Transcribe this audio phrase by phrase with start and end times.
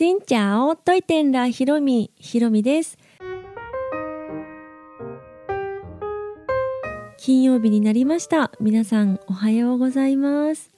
[0.00, 2.10] しんちゃおといてんらひろみ。
[2.16, 2.96] ひろみです。
[7.18, 8.50] 金曜日になりました。
[8.60, 10.70] 皆さんおはようございます。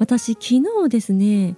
[0.00, 0.44] 私昨
[0.84, 1.54] 日ですね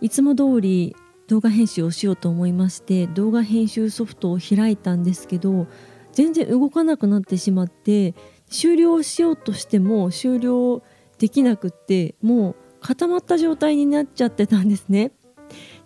[0.00, 0.94] いつも通り
[1.26, 5.66] 動画編集をしようと思いまして動画編集ソフトを開いたんですけど
[6.12, 8.14] 全然動かなくなってしまって
[8.48, 10.84] 終了しようとしても終了
[11.18, 15.10] できなくってもう固まった状態になっちゃってたんですね。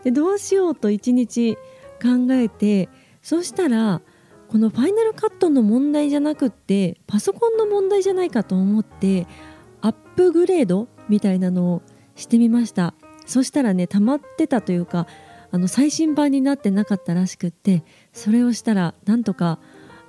[0.04, 1.56] でどうしようと一日
[2.02, 2.88] 考えて
[3.22, 4.00] そしたら
[4.48, 9.26] このファイナルカットの問題じゃなくってパソコンの問題じゃないかと思って
[9.80, 11.82] アップグレードみたいなのを
[12.16, 12.94] してみました。
[13.30, 15.06] そしたらね溜まってたというか
[15.52, 19.60] あの最新版になってなかったらしくってそれをしたらなんとか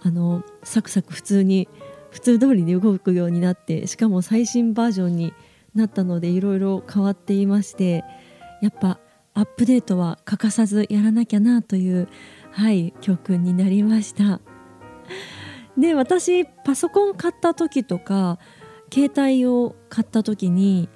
[0.01, 1.69] あのサクサク普通に
[2.09, 5.33] 普通通りに動くようになってしかも最新バージョンに
[5.75, 8.03] なったのでいろいろ変わっていまして
[8.61, 8.99] やっぱ
[9.33, 12.07] アップデートは欠かさずやらなきゃなという
[12.51, 14.41] はい教訓になりました。
[15.77, 18.39] で私パソコン買った時とか
[18.93, 20.89] 携帯を買った時に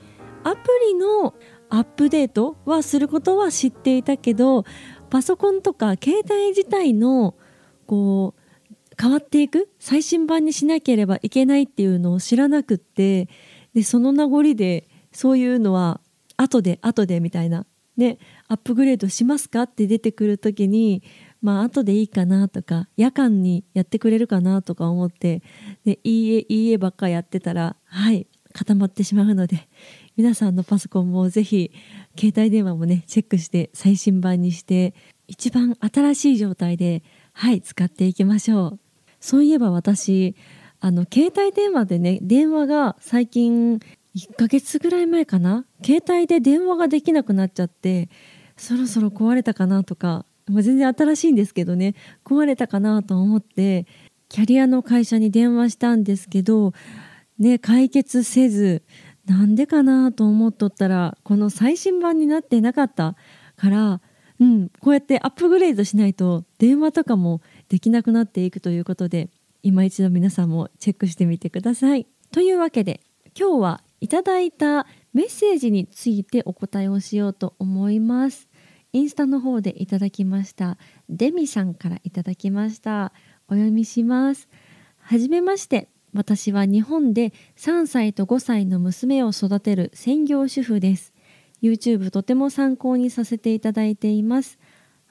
[0.44, 1.34] アプリの
[1.70, 4.66] アップデートはすることは知っていたけど
[5.10, 7.36] パソコンとか携帯自体の
[7.88, 8.42] こう
[9.00, 13.28] 変わっていく最新版にしなければいけないっていうのを知らなくって
[13.74, 16.02] でその名残でそういうのは
[16.38, 17.66] 後で後でみたいな
[17.98, 19.64] ねアップグレードしますか？
[19.64, 21.04] って出てくる時に
[21.42, 25.42] まあ後でいいかなとか夜間にやってくれるかなとか思って
[25.86, 29.68] でいいえいいえばっかやってたらはい固まってしまうので
[30.16, 31.72] 皆さんのパソコンもぜひ
[32.18, 34.94] 携帯電話もねチェックして最新版にして
[35.28, 38.80] 一番新しい状態ではい使っていきましょう。
[39.20, 40.36] そういえば私
[40.80, 43.80] あの携帯電話でね電話が最近
[44.16, 45.66] 1ヶ月ぐらい前かな？
[45.84, 48.10] 携帯で電話ができなくなっちゃって
[48.58, 53.86] そろそろ壊れたかなとか、まあ、全然新しいんですけどね壊れたかなと思って
[54.30, 56.74] キャリアの会社に電話したんですけど
[57.38, 58.84] ね解決せず
[59.26, 63.16] なんでかなと思っとったらこの最新版になってなかった
[63.58, 64.02] から
[64.38, 69.30] うん、こうやってアップグレードしないと電話とかもできなくなっていくということで
[69.64, 72.06] 今一度皆さんもチェックしてみてください。
[72.32, 73.00] というわけで
[73.34, 78.48] 今日はいただいたメッセージについてお答えをしようと思います。
[78.94, 80.78] インスタの方でいただきました。
[81.10, 83.14] デミさんからいただきました。
[83.48, 84.48] お読みします。
[85.00, 85.90] はじめまして。
[86.14, 91.12] 私は日本で3歳と5歳の娘を育てる専業主婦です。
[91.64, 94.60] YouTube とても参考にさせていただいています。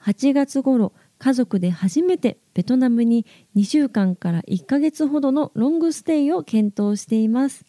[0.03, 3.25] 8月頃家族で初めてベトナムに
[3.57, 7.65] 2週間から1ヶ月ほどのロングステイを検討しています。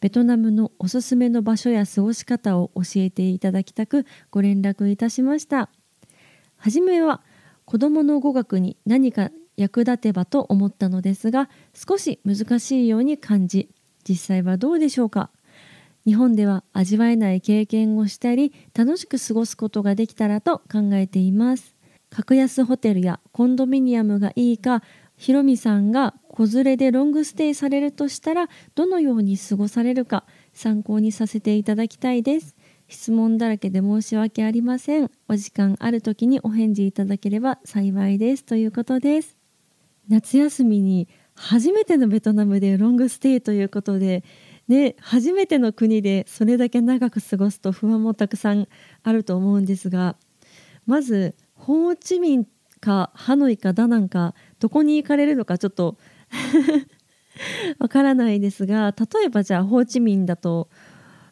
[0.00, 5.70] ベトナムのおすすめの場所や過ごし方を教えていただきたくご連絡いたしました。
[6.56, 7.22] はじめは
[7.64, 13.68] 子どもの語学に何か役立てばと思ったのですが少し難しいように感じ
[14.08, 15.30] 実際はどうでしょうか。
[16.06, 21.74] 日本では味わえない経験をしたり楽しく過ごすことができたらと考えています。
[22.08, 24.82] 格安ホテルやコンドミニアムがいいか
[25.16, 30.22] ひろみさんが子連れでロングステイされるとしたらどのように過ごされるか
[30.52, 32.54] 参考にさせていただきたいです。
[32.86, 35.10] 質問だらけで申し訳ありません。
[35.26, 38.44] お時間ある時にお返事いただければ幸いです。
[38.44, 39.36] ということです。
[40.08, 44.22] 夏休みに初めてのベトナムでロングステイということで
[44.68, 48.68] ね、初めての国でそれだけ長く過ごすと不安もたくさん
[49.02, 50.16] あると思うんですが
[50.86, 52.46] まずホーチミン
[52.78, 55.96] かハノイかダナンかどこに行かれるのかちょっと
[57.78, 60.68] わからないですが例えばじゃあホーチミンだと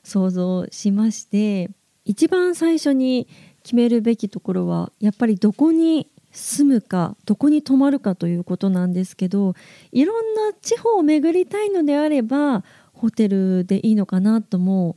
[0.02, 1.70] 想像しまして
[2.04, 3.26] 一番最初に
[3.62, 9.54] 決めるべきところはやっぱりどこに住むかどこに泊まるかということなんですけど
[9.90, 14.96] いろんな地方を巡りたいのであればホテルでいいのかなとも、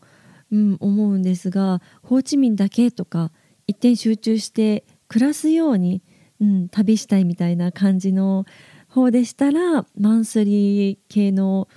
[0.52, 3.32] うん、思うんですがホーチミンだけとか
[3.68, 6.04] 一点集中して暮らすように、
[6.40, 8.46] うん、旅したいみたいな感じの
[8.90, 11.68] 方でしたらマンスリー系の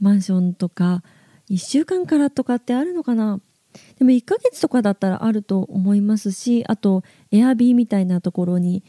[0.00, 1.02] マンションとか
[1.50, 3.40] 1週間からとかってあるのかな？
[3.98, 8.84] でも1ヶ月とかだったらあると思いますしあとエアビーみたいなところに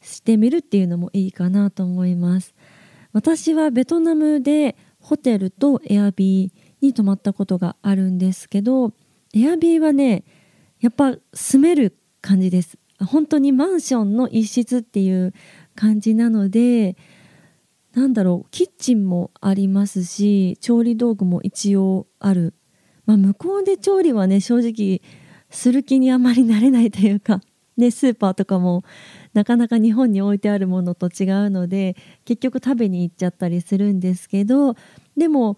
[0.00, 2.54] してみるっていうのもいいかなと思います。
[3.12, 6.50] 私はベトナムでホテルとエアビー
[6.80, 8.92] に泊まったことがあるんですけど
[9.34, 10.24] エアビーはね
[10.80, 12.78] やっぱ住める感じです。
[13.04, 15.34] 本当にマンションの一室っていう
[15.74, 16.96] 感じなので
[17.94, 22.54] なんだろうキッチンもありますし調理道具も一応ある、
[23.04, 25.02] まあ、向こうで調理はね正直
[25.50, 27.40] する気にあまりなれないというか
[27.74, 28.84] ね、スーパーとかも
[29.32, 31.96] なかなか日本に置いてあるものと違うので
[32.26, 34.76] 結局食べに行っちゃったりするんですけど
[35.16, 35.56] でも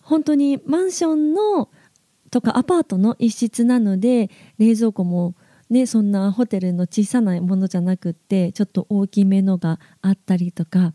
[0.00, 1.68] 本当にマンションの
[2.30, 5.34] とかアパートの一室なので冷蔵庫も
[5.68, 10.94] ねそんなホテルの小さなものじゃなくってちょっと大きめのがあったりとか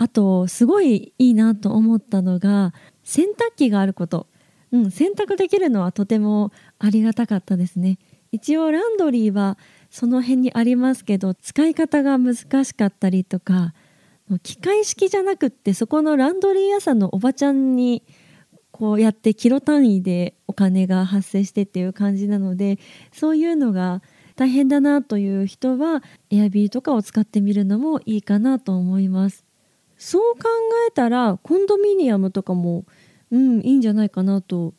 [0.00, 2.72] あとすごいいいなと思ったのが
[3.04, 4.28] 洗濯機があること、
[4.72, 7.98] うん、洗濯できるのはとてもありがたかったですね。
[8.32, 9.58] 一応ランドリーは
[9.90, 13.74] その辺にありますけど使い方が難しかったりとか
[14.42, 18.02] 機械式じゃなくってそこのランドリー屋さんのおばちゃんに
[18.70, 22.78] こうやってキロ単位でお金が発生してっていう感じなので
[23.12, 24.00] そういうのが
[24.34, 29.49] 大変だなという人はエアビーとかを使ってみるのもいいかなと思います。
[30.00, 30.48] そう考
[30.88, 32.86] えたらコンドミニアムとかも
[33.30, 34.72] うんいいんじゃないかなと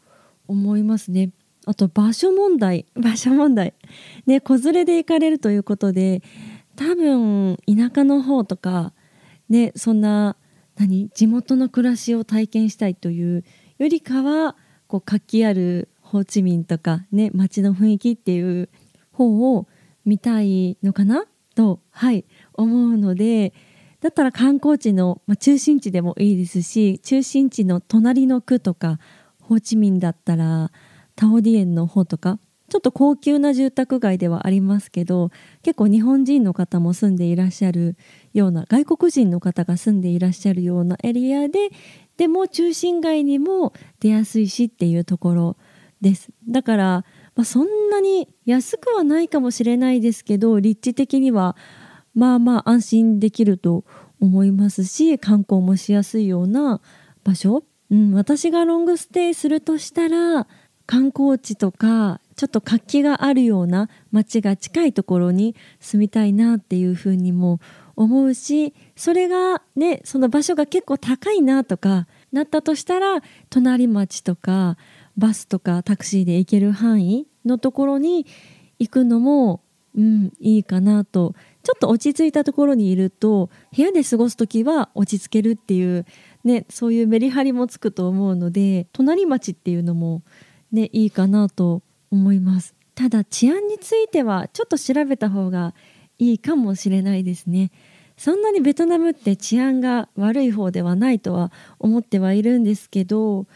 [0.48, 1.30] 思いますね。
[1.68, 2.88] あと場所問題。
[3.00, 3.76] 場所問題。
[4.26, 6.24] ね子連れで行かれるということで
[6.76, 8.94] 多分田舎の方とか
[9.48, 10.38] ねそんな
[10.76, 13.44] 何地元の暮らしを体験したいという
[13.78, 14.56] よりかは
[14.88, 18.70] こう活気あるホーチミンとかね街の雰囲気っていう
[19.12, 19.68] 方を
[20.04, 22.26] 見たいのかなとはい
[22.56, 23.54] 思うので
[24.02, 29.00] だったら観光地の、まあ、中心地でもいいですし中心地の隣の区とか
[29.40, 30.72] ホーチミンだったら
[31.16, 32.40] タオディエンの方とか
[32.70, 35.30] ちょっと高級な住宅街ではありますけど
[35.62, 37.98] 結構日本人の方も住んでいらっしゃる
[38.34, 41.70] ような外国人の方が住んでいらっしゃるようなエリアで
[42.16, 45.58] でも中心街にも出やすいしっていうところ
[46.02, 46.30] です。
[46.48, 47.06] だから、
[47.36, 51.58] まあ、そんなに安くはないかもしれないですけど立地的には
[52.14, 53.84] まあまあ安心できると
[54.20, 56.82] 思いますし観光もしやすいような
[57.24, 60.48] 場所、うん、私がロングステイするとしたら
[60.86, 67.60] 観光地とかちょっと活気があるような街が近いところに住みたいなっていうふうにも
[67.96, 74.78] 思うしそれがねその場所が結構高いなとかなったとしたら隣町とか
[75.18, 78.26] バスとかタクシーで行ける範囲のところに
[78.80, 79.62] 行くのも、
[79.96, 86.06] うん、いいかなとちょっと落ち着いたところにいると部屋で過ごす時は落ち着けるっていう、
[86.44, 90.24] ね、そういうメリハリもつくと思うので隣町っていうのも、
[90.72, 92.76] ね、いいかなと思います。
[92.96, 95.74] ただ治安についてはちょっと調べた方が
[96.20, 97.72] いいかもしれないですね。
[98.18, 103.48] そんなにベトナムって治安が悪い方ではないとは思ってはいるんですけど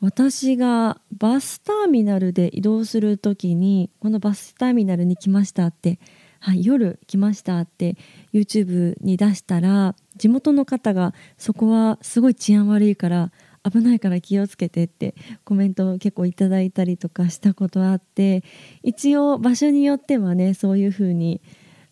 [0.00, 5.98] 私がバスターミナルで移動する時にこのバスターミナルに来ましたって
[6.44, 7.96] はい、夜来ましたって
[8.34, 13.32] YouTube に出したら地元の方がそこはすごい治安悪いから
[13.62, 15.14] 危ないから気をつけてって
[15.44, 18.44] コメントを結構いただいたりとかしたことあって
[18.82, 21.40] 一応場所によってはねそういうふうに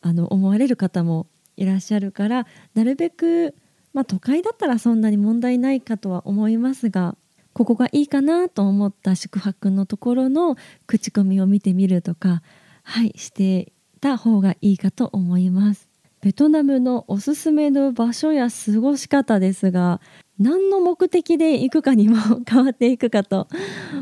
[0.02, 3.54] あの思われる方もいらっしゃるからなるべく、
[3.94, 7.16] まあ、都会だったらそんなに問題ないかとは思いますが
[7.54, 10.56] ここがいいかなと思った宿泊のところの
[10.86, 12.42] 口コミを見てみるとか
[12.82, 13.72] はいして
[14.02, 15.88] た方がいいかと思います。
[16.20, 20.00] ベトナムのおすすめの場所や過ごし方ですが
[20.38, 22.16] 何の目的で行くかにも
[22.48, 23.48] 変わっていくかと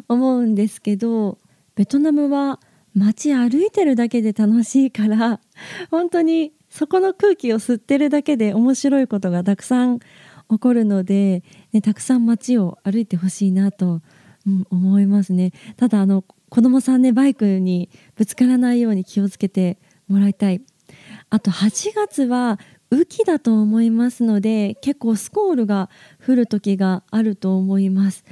[0.07, 1.39] 思うんですけど
[1.77, 2.61] ベトナムは
[2.95, 5.41] 街歩いてるだけで楽しいから
[5.91, 11.43] 本当にそこの空気を吸ってるだけで面白いことがたくさん起こるので、
[11.73, 14.03] ね、たくさん街を歩いてほしいなと、
[14.47, 15.53] うん、思いますね。
[15.77, 19.79] ただあの子供さんねバイクにぶつからないように気をつけて
[20.11, 20.61] もらいたい。
[21.31, 22.59] あと8月は
[22.91, 25.89] 雨季だと思いますので結構スコールが
[26.27, 28.25] 降る時があると思います。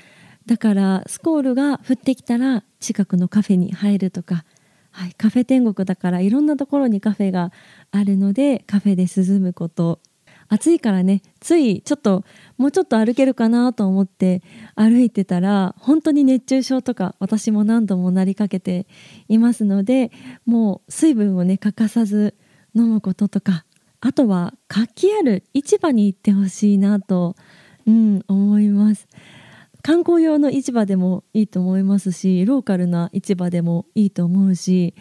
[0.47, 4.45] だからスコールが降ってきたら近くのカフェに入るとか、
[4.91, 7.53] はい、カフェ天国だからいろんなところにカフェが
[7.93, 10.01] あるのでカフェで涼むこと
[10.49, 12.25] 暑いからねついちょっと
[12.57, 14.43] もうちょっと歩けるかなと思って
[14.75, 18.87] 歩いてたら本当に熱中症とか私も何度もなりかけて
[19.29, 20.11] いますので
[20.47, 22.35] もう水分をね欠かさず
[22.75, 23.65] 飲むこととか
[24.01, 27.35] あとは活気ある市場に行ってほしいなと、
[27.87, 29.09] うん、思います。
[29.83, 34.95] 観光用の市場でもいいと思いますしローカルな市場でもいいと思うし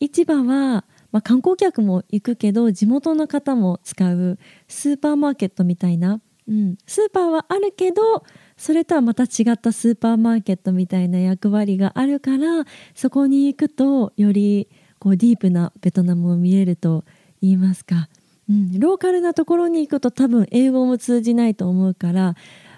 [0.00, 0.84] 市場は
[1.14, 8.24] まあ、観光客も行くけど地元の方も使うスーパーマーケットみたいな、うん、スーパーはあるけど
[8.56, 12.64] それとはまた違ったスーパーマーケットみたいな役割があるから
[12.96, 14.68] そこに行くとより
[14.98, 17.04] こうディープなベトナムを見れると
[17.40, 18.08] 言いますか、
[18.50, 22.34] うん、ローカルなところに行くと多分英語も通じないと思うから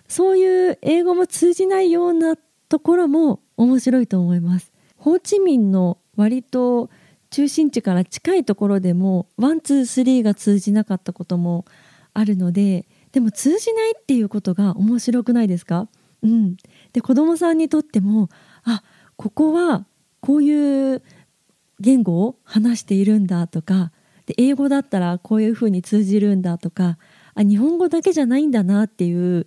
[0.08, 2.36] そういう英語も通じないような
[2.68, 4.72] ところも面白いと思います。
[4.98, 6.90] ホーチミンの割と
[7.36, 11.66] 中心地から近いところでも one two three が通じなかったことも
[12.14, 15.86] あるのででも通じないっていうことが面白くないですか？
[16.22, 16.56] うん、
[16.94, 18.30] で子どもさんにとっても
[18.64, 18.82] あ
[19.16, 19.84] ここは
[20.20, 21.02] こういう
[21.78, 23.92] 言語を話しているんだとか
[24.24, 26.96] で英語だったらこういうふうに通じるんだとか
[27.34, 29.46] あ日本語だけじゃないんだなっていう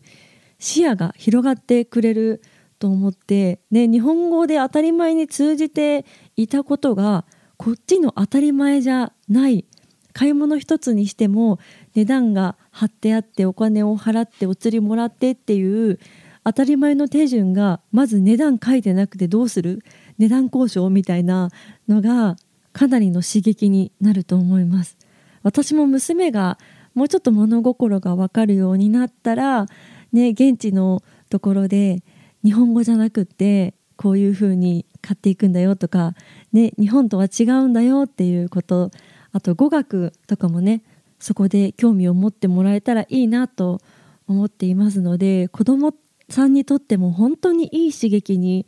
[0.60, 2.44] 視野が広がってくれる
[2.78, 6.06] と思って、ね、日本語で当たり前に通じて
[6.36, 7.26] いたことが
[7.60, 9.66] こっちの当たり前じゃない。
[10.14, 11.60] 買い物一つにしても
[11.94, 16.00] 値段が貼ってあってお金を払ってお釣りもらってっていう
[16.46, 19.84] 当たり前の手順がまず値段書いてなくてどうする？
[20.20, 21.50] 値段交渉みたいな
[21.90, 22.38] のが
[22.72, 24.98] かなりの刺激になると思います。
[25.44, 26.58] 私も娘が
[26.94, 29.66] もうちょっと物心が分かるようになったら
[30.14, 32.04] ね現地のところで
[32.42, 36.14] 日本語じゃなくってこういうふうに買っていくんだよとか、
[36.54, 38.92] ね、日本とは違うんだよっていうこと
[39.34, 40.84] あと語学とかもね
[41.20, 43.82] そこで興味を持ってもらえたらいいなと
[44.26, 45.94] 思っていますので子ども
[46.30, 48.66] さんにとっても本当にいい刺激に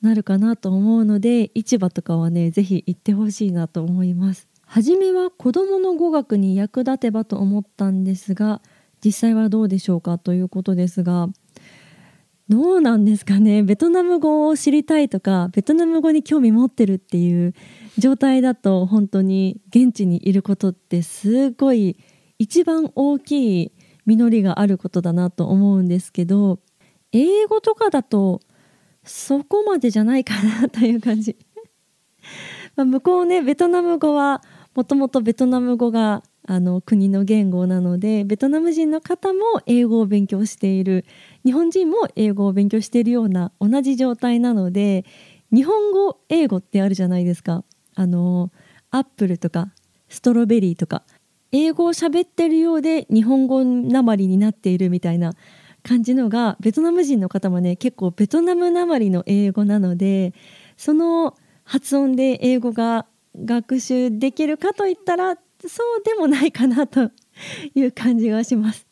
[0.00, 4.46] なるかなと思うので市場とかはね是非行ってほしいなと思います。
[4.64, 8.60] 初めは子どもの語学に役立てばと思ったんですが
[9.04, 11.28] 実際はどうでしょうかということですが
[12.48, 13.62] どうなんですかね。
[13.62, 17.54] ベトナム語を知りたいとかベトナム語に興味持ってるっていう
[17.98, 21.98] 状態だと本当に現地にいることってすごい
[22.38, 23.72] 一番大きい
[24.06, 26.60] 実りがあることだなと思うんですけど
[27.12, 28.40] 英語とかだと
[29.04, 31.36] そこまでじゃないかなという感じ。
[32.76, 34.42] ま向こうねベトナム語は
[34.74, 41.04] もともとベトナム語があの国の言語なのでベトナム人の方も英語を勉強している
[41.48, 45.06] 日本人も英語を勉強しているような同じ状態なので
[45.50, 47.64] 日本語英語ってあるじゃないですか
[47.94, 48.52] あの
[48.90, 49.72] アップルとか
[50.10, 51.04] ストロベリーとか
[51.50, 55.32] 英語を喋ってるようで日本語なまりになっているみたいな
[55.82, 60.34] 感じのがベトナム人の方もね結構ベトナムなまりの英語なので
[60.76, 63.06] その発音で英語が
[63.42, 67.10] 学習できるかといったらそうでもないかなと
[67.74, 68.87] いう感じがします。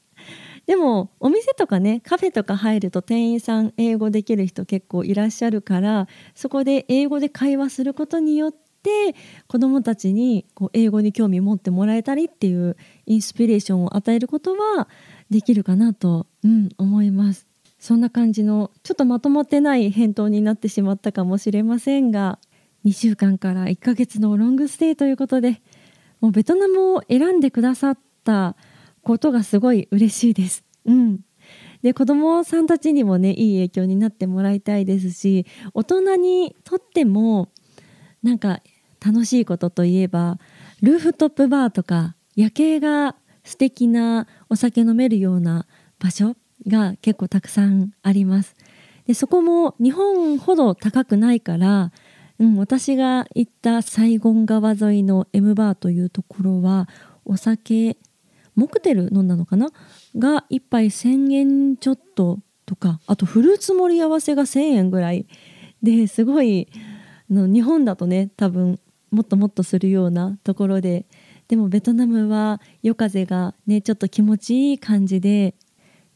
[0.66, 9.14] でもお店とかねカフェとか入ると店員さん英語できる人結構いらっしゃるからそこで英語で会話することによって
[9.46, 14.88] 子どもたちにこう英語に興味持ってもらえたりっていうインスピレーションを与えることは
[15.30, 17.46] できるかなと、うん、思います。
[17.78, 22.38] そんな感じのちょっとまとまってない返答になってしまったかもしれませんが
[22.84, 25.60] 2週間から1ヶ月のロングステイということで
[26.20, 28.56] もうベトナムを選んでくださった
[29.06, 30.64] ことがすごい嬉しいです。
[30.84, 31.20] うん、
[31.80, 37.52] で子どもさんたちにもねいい影響になってもらいたいですし大人にとっても
[38.24, 38.62] なんか
[39.04, 40.38] 楽しいことといえば
[40.82, 45.66] ルーフトップバーとか夜景が素敵なお酒飲めるような
[46.00, 46.34] 場所
[46.66, 48.56] が結構たくさんあります。
[49.06, 51.92] でそこも日本ほど高くないから、
[52.40, 56.88] うん、私が行ったサイゴン川沿いの M バーというところは
[57.24, 57.96] お酒
[58.56, 59.68] モクテル飲んだのかな？
[60.18, 65.26] が1杯1,000円ちょっととかあとフルーツ盛り合わせが1,000円ぐらい
[65.82, 66.68] ですごい
[67.30, 68.80] の日本だとね多分
[69.12, 71.06] もっともっとするようなところで
[71.46, 75.54] でもベトナムは夜風がねちょっと気持ちいい感じで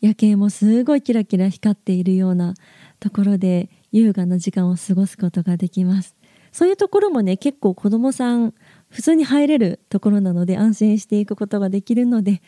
[0.01, 2.55] 夜景もすごいキラキラ光っているような
[2.99, 6.17] ところで優雅な時間を過ごすことができます。
[6.53, 8.55] そういうところもね結構子どもさん
[8.91, 12.43] 普通に入れるところなので安心していくことができるので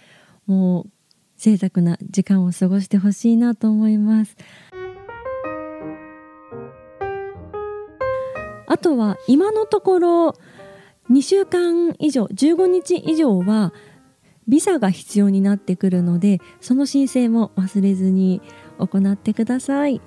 [0.47, 0.91] もう
[1.37, 4.37] 贅沢な時間を過ごしてほしいなと思います
[8.67, 10.35] あとは今のところ
[11.11, 13.73] 2週間以上15日以上は
[14.49, 18.41] ビザが必要になってくるのでその申請も忘れずに
[18.79, 20.01] 行ってください。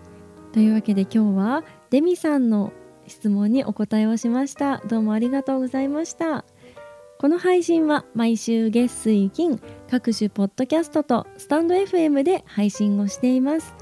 [0.52, 2.72] というわけで今日はデミさんの
[3.08, 4.82] 質問にお答えをしました。
[4.88, 6.46] どうもありがとうございました。
[7.20, 9.60] この配信は毎週月水金
[9.90, 13.74] 各種ポッドキャストとスタンド FM で配信をしています。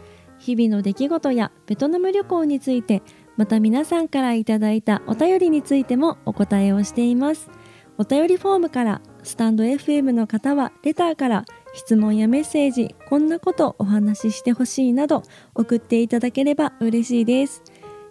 [0.44, 3.02] 日々の出来事やベトナム旅行について
[3.38, 7.50] また皆さんからいただいたお便りについてもお答えをしています
[7.98, 15.24] お便りフォームからスタンド FM の方はレターから質問やメッセージこんなことお話ししてほしいなど
[15.56, 17.64] 送っていただければ嬉しいです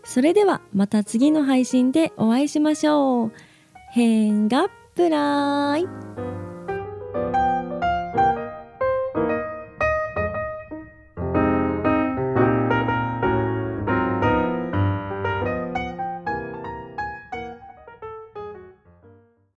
[0.05, 3.33] それではまた次の配信でお会いしましょう。
[3.95, 6.42] へんがっぷらーい。